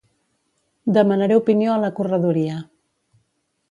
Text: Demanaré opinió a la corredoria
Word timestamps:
Demanaré 0.95 1.39
opinió 1.43 1.77
a 1.77 1.79
la 1.87 1.95
corredoria 2.01 2.61